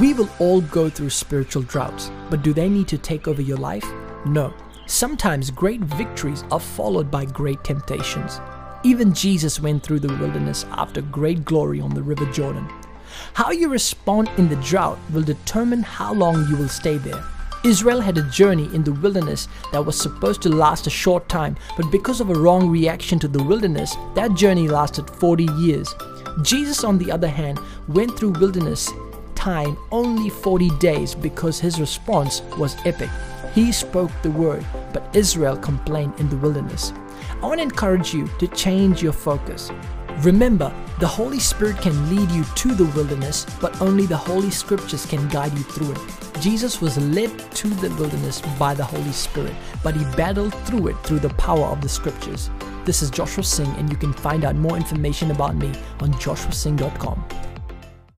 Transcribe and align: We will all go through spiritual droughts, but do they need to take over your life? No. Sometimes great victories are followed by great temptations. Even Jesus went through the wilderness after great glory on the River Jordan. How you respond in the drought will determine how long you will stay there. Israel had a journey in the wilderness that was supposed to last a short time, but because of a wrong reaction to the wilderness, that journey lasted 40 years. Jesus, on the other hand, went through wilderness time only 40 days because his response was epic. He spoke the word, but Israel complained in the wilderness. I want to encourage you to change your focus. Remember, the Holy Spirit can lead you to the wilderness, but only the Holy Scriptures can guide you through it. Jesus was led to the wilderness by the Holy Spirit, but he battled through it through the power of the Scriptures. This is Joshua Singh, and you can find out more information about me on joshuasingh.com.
We 0.00 0.14
will 0.14 0.28
all 0.40 0.62
go 0.62 0.90
through 0.90 1.10
spiritual 1.10 1.62
droughts, 1.62 2.10
but 2.28 2.42
do 2.42 2.52
they 2.52 2.68
need 2.68 2.88
to 2.88 2.98
take 2.98 3.28
over 3.28 3.40
your 3.40 3.56
life? 3.56 3.86
No. 4.26 4.52
Sometimes 4.86 5.52
great 5.52 5.80
victories 5.80 6.42
are 6.50 6.58
followed 6.58 7.08
by 7.08 7.24
great 7.24 7.62
temptations. 7.62 8.40
Even 8.82 9.14
Jesus 9.14 9.60
went 9.60 9.84
through 9.84 10.00
the 10.00 10.12
wilderness 10.16 10.66
after 10.72 11.02
great 11.02 11.44
glory 11.44 11.80
on 11.80 11.94
the 11.94 12.02
River 12.02 12.26
Jordan. 12.32 12.68
How 13.34 13.52
you 13.52 13.68
respond 13.68 14.28
in 14.38 14.48
the 14.48 14.56
drought 14.56 14.98
will 15.12 15.22
determine 15.22 15.84
how 15.84 16.12
long 16.14 16.48
you 16.48 16.56
will 16.56 16.68
stay 16.68 16.98
there. 16.98 17.22
Israel 17.64 18.00
had 18.00 18.18
a 18.18 18.28
journey 18.30 18.68
in 18.74 18.82
the 18.82 18.92
wilderness 18.92 19.46
that 19.70 19.86
was 19.86 19.96
supposed 19.96 20.42
to 20.42 20.48
last 20.48 20.88
a 20.88 20.90
short 20.90 21.28
time, 21.28 21.56
but 21.76 21.92
because 21.92 22.20
of 22.20 22.30
a 22.30 22.34
wrong 22.34 22.68
reaction 22.68 23.20
to 23.20 23.28
the 23.28 23.42
wilderness, 23.42 23.94
that 24.16 24.34
journey 24.34 24.66
lasted 24.66 25.08
40 25.08 25.44
years. 25.58 25.94
Jesus, 26.42 26.82
on 26.82 26.98
the 26.98 27.12
other 27.12 27.28
hand, 27.28 27.60
went 27.86 28.18
through 28.18 28.30
wilderness 28.30 28.92
time 29.46 29.78
only 29.92 30.28
40 30.28 30.70
days 30.80 31.14
because 31.14 31.60
his 31.60 31.78
response 31.78 32.42
was 32.58 32.74
epic. 32.84 33.08
He 33.54 33.70
spoke 33.70 34.10
the 34.22 34.30
word, 34.32 34.66
but 34.92 35.08
Israel 35.14 35.56
complained 35.56 36.18
in 36.18 36.28
the 36.28 36.36
wilderness. 36.38 36.92
I 37.40 37.46
want 37.46 37.58
to 37.58 37.62
encourage 37.62 38.12
you 38.12 38.26
to 38.40 38.48
change 38.48 39.04
your 39.04 39.12
focus. 39.12 39.70
Remember, 40.22 40.74
the 40.98 41.06
Holy 41.06 41.38
Spirit 41.38 41.76
can 41.76 41.94
lead 42.10 42.28
you 42.32 42.42
to 42.42 42.74
the 42.74 42.90
wilderness, 42.96 43.46
but 43.60 43.80
only 43.80 44.04
the 44.04 44.16
Holy 44.16 44.50
Scriptures 44.50 45.06
can 45.06 45.28
guide 45.28 45.52
you 45.52 45.62
through 45.62 45.92
it. 45.92 46.00
Jesus 46.40 46.80
was 46.80 46.98
led 46.98 47.30
to 47.52 47.68
the 47.68 47.90
wilderness 47.90 48.40
by 48.58 48.74
the 48.74 48.82
Holy 48.82 49.12
Spirit, 49.12 49.54
but 49.84 49.94
he 49.94 50.16
battled 50.16 50.54
through 50.66 50.88
it 50.88 50.96
through 51.04 51.20
the 51.20 51.34
power 51.34 51.66
of 51.66 51.80
the 51.80 51.88
Scriptures. 51.88 52.50
This 52.84 53.00
is 53.00 53.10
Joshua 53.12 53.44
Singh, 53.44 53.74
and 53.76 53.88
you 53.92 53.96
can 53.96 54.12
find 54.12 54.44
out 54.44 54.56
more 54.56 54.76
information 54.76 55.30
about 55.30 55.54
me 55.54 55.68
on 56.00 56.12
joshuasingh.com. 56.14 57.45